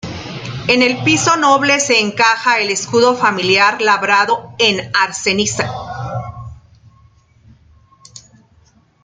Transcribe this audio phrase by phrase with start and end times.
[0.67, 5.71] En el piso noble se encaja el escudo familiar labrado en arenisca.